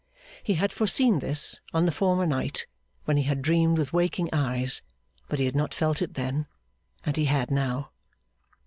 He 0.41 0.55
had 0.55 0.73
foreseen 0.73 1.19
this, 1.19 1.57
on 1.75 1.85
the 1.85 1.91
former 1.91 2.25
night, 2.25 2.65
when 3.05 3.17
he 3.17 3.23
had 3.25 3.43
dreamed 3.43 3.77
with 3.77 3.93
waking 3.93 4.29
eyes, 4.33 4.81
but 5.29 5.37
he 5.37 5.45
had 5.45 5.55
not 5.55 5.75
felt 5.75 6.01
it 6.01 6.15
then; 6.15 6.47
and 7.05 7.15
he 7.15 7.25
had 7.25 7.51
now. 7.51 7.91